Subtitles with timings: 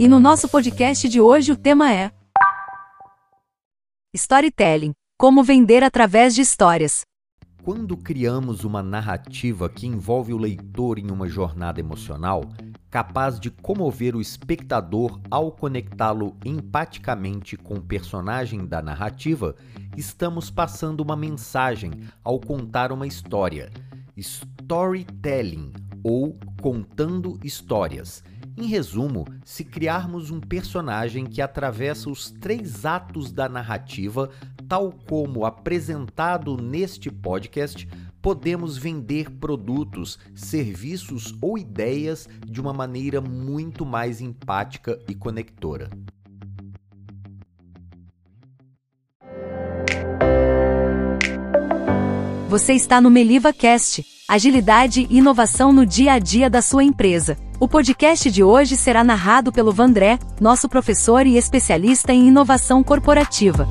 [0.00, 2.12] E no nosso podcast de hoje o tema é
[4.14, 7.02] Storytelling Como vender através de histórias.
[7.64, 12.44] Quando criamos uma narrativa que envolve o leitor em uma jornada emocional,
[12.88, 19.56] capaz de comover o espectador ao conectá-lo empaticamente com o personagem da narrativa,
[19.96, 21.90] estamos passando uma mensagem
[22.22, 23.68] ao contar uma história.
[24.16, 25.72] Storytelling
[26.04, 28.22] ou contando histórias.
[28.60, 34.30] Em resumo, se criarmos um personagem que atravessa os três atos da narrativa,
[34.66, 37.88] tal como apresentado neste podcast,
[38.20, 45.88] podemos vender produtos, serviços ou ideias de uma maneira muito mais empática e conectora.
[52.48, 57.38] Você está no Meliva Cast, agilidade e inovação no dia a dia da sua empresa.
[57.60, 63.66] O podcast de hoje será narrado pelo Vandré, nosso professor e especialista em inovação corporativa.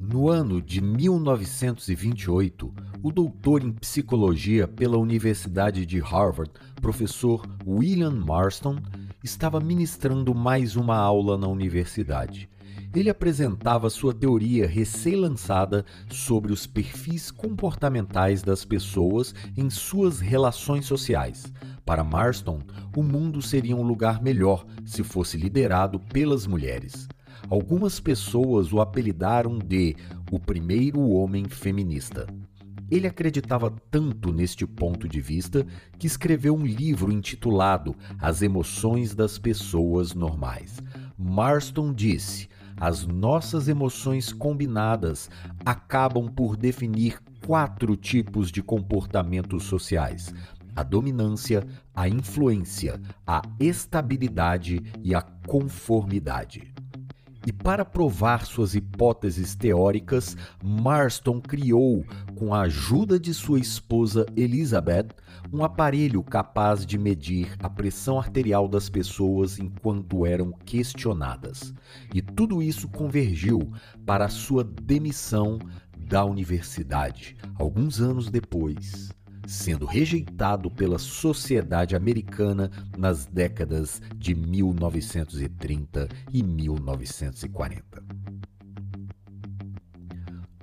[0.00, 8.78] No ano de 1928, o doutor em psicologia pela Universidade de Harvard, professor William Marston,
[9.22, 12.50] estava ministrando mais uma aula na universidade
[12.94, 21.52] ele apresentava sua teoria recém-lançada sobre os perfis comportamentais das pessoas em suas relações sociais.
[21.84, 22.60] Para Marston,
[22.96, 27.08] o mundo seria um lugar melhor se fosse liderado pelas mulheres.
[27.48, 29.96] Algumas pessoas o apelidaram de
[30.30, 32.26] o primeiro homem feminista.
[32.90, 35.66] Ele acreditava tanto neste ponto de vista
[35.98, 40.78] que escreveu um livro intitulado As Emoções das Pessoas Normais.
[41.16, 42.48] Marston disse:
[42.82, 45.30] as nossas emoções combinadas
[45.64, 50.34] acabam por definir quatro tipos de comportamentos sociais:
[50.74, 56.74] a dominância, a influência, a estabilidade e a conformidade.
[57.44, 62.04] E para provar suas hipóteses teóricas, Marston criou,
[62.36, 65.08] com a ajuda de sua esposa Elizabeth,
[65.52, 71.74] um aparelho capaz de medir a pressão arterial das pessoas enquanto eram questionadas.
[72.14, 73.72] E tudo isso convergiu
[74.06, 75.58] para a sua demissão
[75.98, 79.10] da universidade, alguns anos depois
[79.46, 88.02] sendo rejeitado pela sociedade americana nas décadas de 1930 e 1940.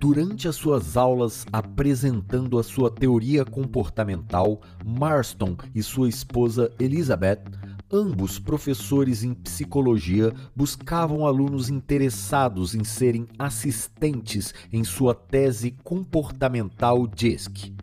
[0.00, 7.42] Durante as suas aulas apresentando a sua teoria comportamental, Marston e sua esposa Elizabeth,
[7.90, 17.74] ambos professores em psicologia, buscavam alunos interessados em serem assistentes em sua tese comportamental DISC.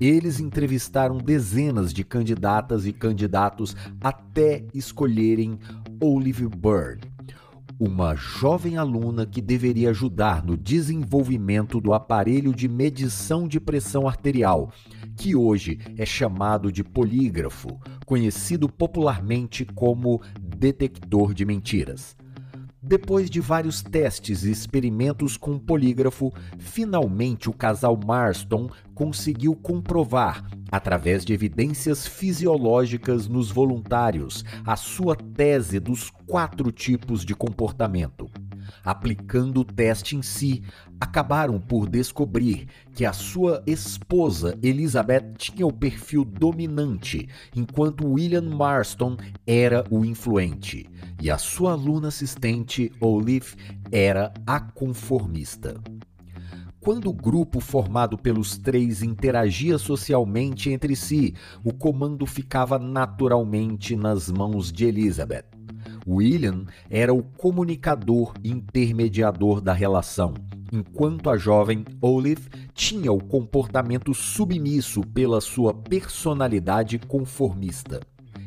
[0.00, 5.58] Eles entrevistaram dezenas de candidatas e candidatos até escolherem
[6.00, 7.08] Olive Bird,
[7.78, 14.72] uma jovem aluna que deveria ajudar no desenvolvimento do aparelho de medição de pressão arterial,
[15.16, 22.16] que hoje é chamado de polígrafo, conhecido popularmente como detector de mentiras.
[22.86, 31.24] Depois de vários testes e experimentos com polígrafo, finalmente o casal Marston conseguiu comprovar, através
[31.24, 38.23] de evidências fisiológicas nos voluntários, a sua tese dos quatro tipos de comportamento.
[38.84, 40.62] Aplicando o teste em si,
[41.00, 49.16] acabaram por descobrir que a sua esposa Elizabeth tinha o perfil dominante, enquanto William Marston
[49.46, 50.88] era o influente,
[51.20, 53.54] e a sua aluna assistente Olive
[53.90, 55.80] era a conformista.
[56.84, 64.30] Quando o grupo formado pelos três interagia socialmente entre si, o comando ficava naturalmente nas
[64.30, 65.53] mãos de Elizabeth.
[66.06, 70.34] William era o comunicador intermediador da relação,
[70.72, 78.00] enquanto a jovem Olive tinha o comportamento submisso pela sua personalidade conformista.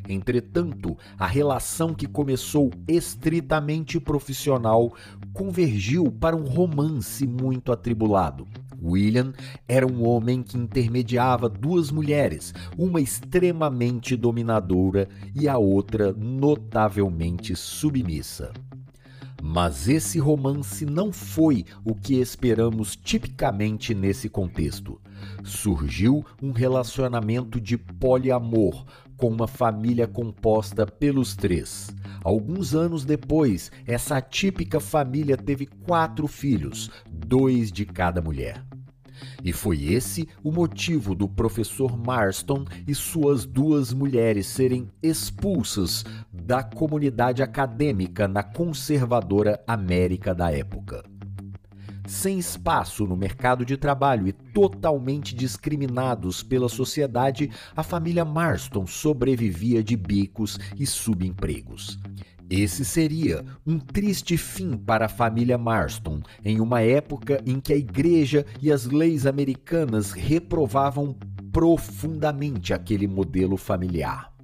[0.09, 4.93] Entretanto, a relação que começou estritamente profissional
[5.33, 8.47] convergiu para um romance muito atribulado.
[8.81, 9.33] William
[9.67, 18.51] era um homem que intermediava duas mulheres, uma extremamente dominadora e a outra notavelmente submissa.
[19.41, 24.99] Mas esse romance não foi o que esperamos tipicamente nesse contexto.
[25.43, 28.85] Surgiu um relacionamento de poliamor,
[29.15, 31.89] com uma família composta pelos três.
[32.23, 38.66] Alguns anos depois, essa típica família teve quatro filhos, dois de cada mulher.
[39.43, 46.63] E foi esse o motivo do professor Marston e suas duas mulheres serem expulsas da
[46.63, 51.03] comunidade acadêmica na conservadora América da época.
[52.07, 59.83] Sem espaço no mercado de trabalho e totalmente discriminados pela sociedade, a família Marston sobrevivia
[59.83, 61.99] de bicos e subempregos.
[62.49, 67.77] Esse seria um triste fim para a família Marston, em uma época em que a
[67.77, 71.13] igreja e as leis americanas reprovavam
[71.51, 74.36] profundamente aquele modelo familiar.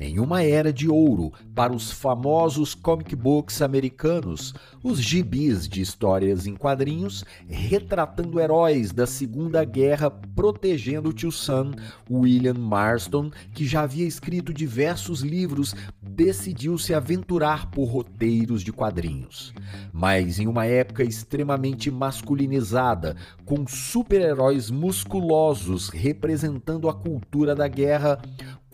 [0.00, 6.46] Em uma era de ouro para os famosos comic books americanos, os gibis de histórias
[6.46, 11.72] em quadrinhos retratando heróis da Segunda Guerra protegendo o tio Sam,
[12.08, 19.52] William Marston, que já havia escrito diversos livros, decidiu se aventurar por roteiros de quadrinhos.
[19.92, 28.22] Mas em uma época extremamente masculinizada, com super-heróis musculosos representando a cultura da guerra,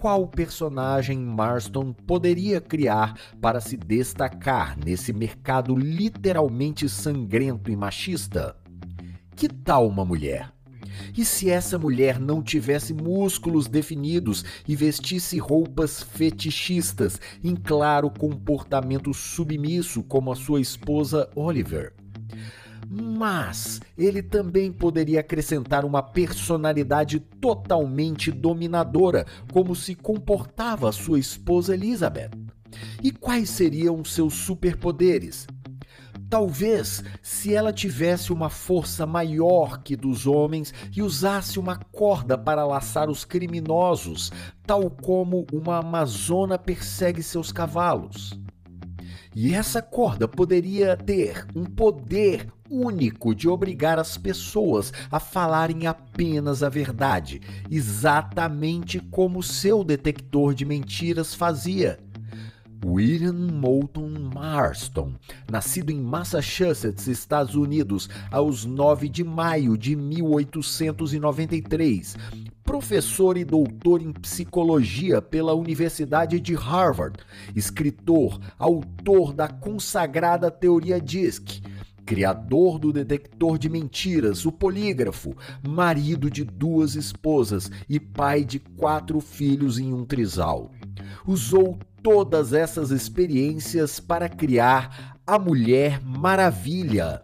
[0.04, 8.54] qual personagem Marston poderia criar para se destacar nesse mercado literalmente sangrento e machista?
[9.34, 10.52] Que tal uma mulher?
[11.16, 19.14] E se essa mulher não tivesse músculos definidos e vestisse roupas fetichistas, em claro comportamento
[19.14, 21.94] submisso como a sua esposa Oliver?
[22.96, 32.30] Mas ele também poderia acrescentar uma personalidade totalmente dominadora, como se comportava sua esposa Elizabeth.
[33.02, 35.46] E quais seriam seus superpoderes?
[36.30, 42.64] Talvez se ela tivesse uma força maior que dos homens e usasse uma corda para
[42.64, 44.30] laçar os criminosos,
[44.64, 48.38] tal como uma amazona persegue seus cavalos.
[49.34, 56.62] E essa corda poderia ter um poder único de obrigar as pessoas a falarem apenas
[56.62, 57.40] a verdade,
[57.70, 61.98] exatamente como seu detector de mentiras fazia.
[62.84, 65.14] William Moulton Marston,
[65.50, 72.16] nascido em Massachusetts, Estados Unidos, aos 9 de maio de 1893,
[72.62, 77.18] professor e doutor em psicologia pela Universidade de Harvard,
[77.56, 81.62] escritor, autor da consagrada teoria DISC,
[82.04, 85.36] criador do detector de mentiras, o polígrafo,
[85.66, 90.70] marido de duas esposas e pai de quatro filhos em um trisal.
[91.26, 97.22] Usou todas essas experiências para criar a Mulher Maravilha.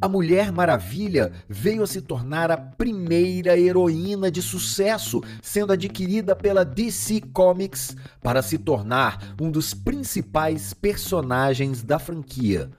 [0.00, 6.64] A Mulher Maravilha veio a se tornar a primeira heroína de sucesso, sendo adquirida pela
[6.64, 12.70] DC Comics para se tornar um dos principais personagens da franquia.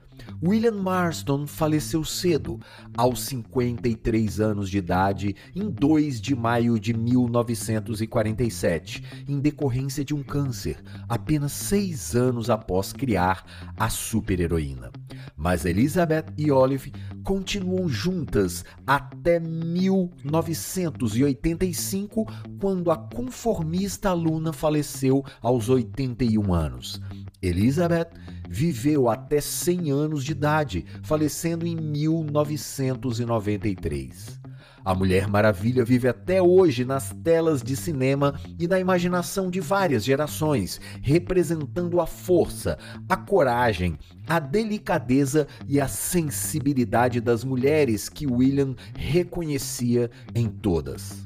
[0.42, 2.58] William Marston faleceu cedo,
[2.96, 10.22] aos 53 anos de idade, em 2 de maio de 1947, em decorrência de um
[10.22, 14.90] câncer, apenas seis anos após criar a super-heroína.
[15.36, 16.92] Mas Elizabeth e Olive
[17.24, 22.26] continuam juntas até 1985,
[22.60, 27.00] quando a conformista Luna faleceu aos 81 anos.
[27.42, 28.10] Elizabeth
[28.52, 34.40] viveu até 100 anos de idade, falecendo em 1993.
[34.84, 40.02] A Mulher Maravilha vive até hoje nas telas de cinema e na imaginação de várias
[40.02, 42.76] gerações, representando a força,
[43.08, 43.96] a coragem,
[44.26, 51.24] a delicadeza e a sensibilidade das mulheres que William reconhecia em todas.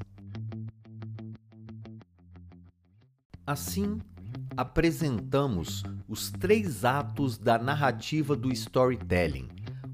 [3.47, 3.99] Assim,
[4.57, 9.49] apresentamos os três atos da narrativa do storytelling.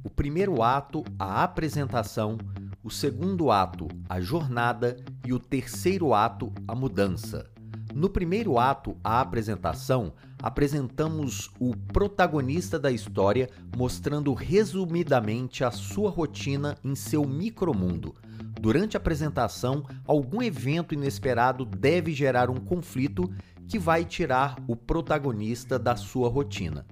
[0.04, 2.38] O primeiro ato, a apresentação,
[2.82, 7.50] o segundo ato, a jornada e o terceiro ato, a mudança.
[7.94, 10.12] No primeiro ato, a apresentação,
[10.42, 18.14] apresentamos o protagonista da história, mostrando resumidamente a sua rotina em seu micromundo.
[18.60, 23.32] Durante a apresentação, algum evento inesperado deve gerar um conflito
[23.70, 26.84] que vai tirar o protagonista da sua rotina.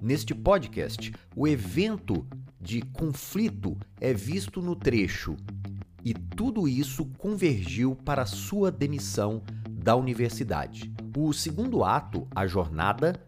[0.00, 2.26] Neste podcast, o evento
[2.60, 5.34] de conflito é visto no trecho
[6.04, 10.92] e tudo isso convergiu para sua demissão da universidade.
[11.16, 13.18] O segundo ato, a jornada,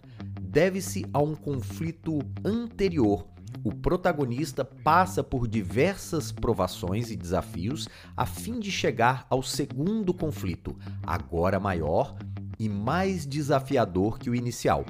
[0.43, 3.27] deve-se a um conflito anterior.
[3.65, 10.77] O protagonista passa por diversas provações e desafios a fim de chegar ao segundo conflito,
[11.03, 12.15] agora maior
[12.59, 14.85] e mais desafiador que o inicial.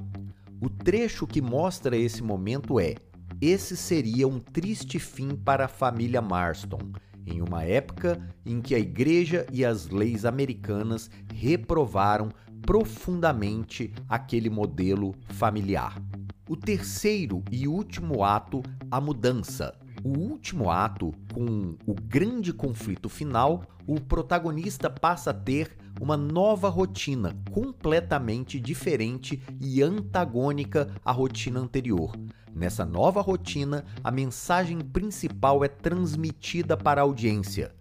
[0.61, 2.95] O trecho que mostra esse momento é:
[3.41, 6.79] esse seria um triste fim para a família Marston.
[7.27, 12.29] em uma época em que a igreja e as leis americanas reprovaram
[12.61, 16.03] profundamente aquele modelo familiar.
[16.49, 19.75] O terceiro e último ato, a mudança.
[20.03, 26.69] O último ato, com o grande conflito final, o protagonista passa a ter uma nova
[26.69, 32.13] rotina completamente diferente e antagônica à rotina anterior.
[32.55, 37.75] Nessa nova rotina, a mensagem principal é transmitida para a audiência,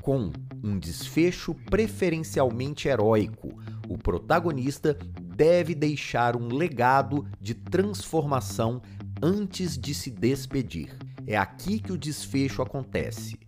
[0.00, 3.60] com um desfecho preferencialmente heróico.
[3.88, 8.80] O protagonista deve deixar um legado de transformação
[9.22, 10.96] antes de se despedir.
[11.26, 13.38] É aqui que o desfecho acontece.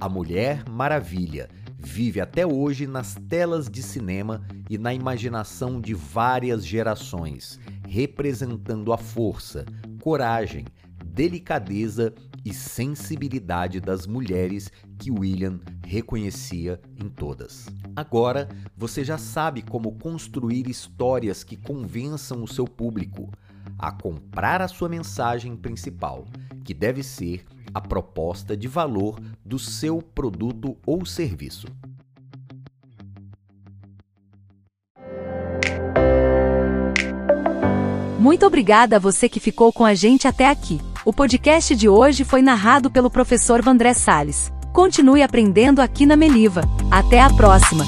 [0.00, 1.48] A Mulher Maravilha
[1.84, 8.96] vive até hoje nas telas de cinema e na imaginação de várias gerações, representando a
[8.98, 9.66] força,
[10.00, 10.64] coragem,
[11.04, 12.14] delicadeza
[12.44, 17.66] e sensibilidade das mulheres que William reconhecia em todas.
[17.94, 23.30] Agora você já sabe como construir histórias que convençam o seu público
[23.78, 26.26] a comprar a sua mensagem principal,
[26.64, 27.44] que deve ser
[27.74, 31.66] a proposta de valor do seu produto ou serviço.
[38.18, 40.80] Muito obrigada a você que ficou com a gente até aqui.
[41.04, 44.50] O podcast de hoje foi narrado pelo professor Vandré Sales.
[44.72, 46.62] Continue aprendendo aqui na Meliva.
[46.90, 47.84] Até a próxima!